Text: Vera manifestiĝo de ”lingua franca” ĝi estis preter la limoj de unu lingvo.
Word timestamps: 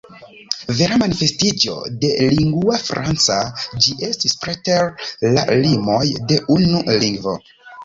Vera 0.77 0.95
manifestiĝo 1.01 1.75
de 2.05 2.09
”lingua 2.37 2.79
franca” 2.87 3.37
ĝi 3.85 3.95
estis 4.09 4.35
preter 4.47 4.91
la 5.37 5.47
limoj 5.61 6.01
de 6.33 6.43
unu 6.59 6.85
lingvo. 7.07 7.39